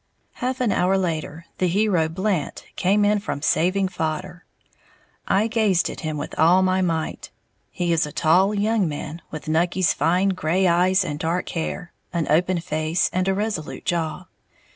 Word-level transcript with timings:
Half 0.41 0.61
an 0.61 0.71
hour 0.71 0.97
later, 0.97 1.45
the 1.59 1.67
hero, 1.67 2.09
Blant, 2.09 2.65
came 2.75 3.05
in 3.05 3.19
from 3.19 3.43
"saving" 3.43 3.87
fodder. 3.87 4.45
I 5.27 5.45
gazed 5.45 5.91
at 5.91 5.99
him 5.99 6.17
with 6.17 6.33
all 6.39 6.63
my 6.63 6.81
might. 6.81 7.29
He 7.69 7.93
is 7.93 8.07
a 8.07 8.11
tall 8.11 8.51
young 8.55 8.87
man, 8.89 9.21
with 9.29 9.47
Nucky's 9.47 9.93
fine 9.93 10.29
gray 10.29 10.65
eyes 10.65 11.05
and 11.05 11.19
dark 11.19 11.49
hair, 11.49 11.93
an 12.13 12.25
open 12.31 12.61
face 12.61 13.11
and 13.13 13.27
a 13.27 13.35
resolute 13.35 13.85
jaw. 13.85 14.25